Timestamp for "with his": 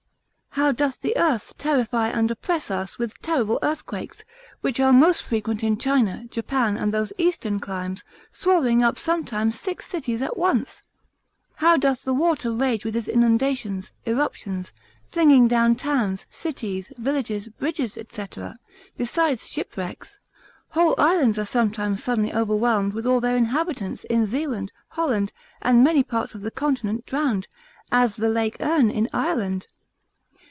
12.83-13.07